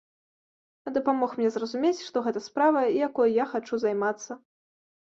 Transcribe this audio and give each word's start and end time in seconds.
Дапамог 0.95 1.35
мне 1.41 1.51
зразумець, 1.57 2.01
што 2.07 2.25
гэта 2.31 2.39
справа, 2.49 2.79
якой 3.07 3.39
я 3.43 3.49
хачу 3.55 3.75
займацца. 3.89 4.43